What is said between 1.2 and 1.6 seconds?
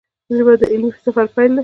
پیل دی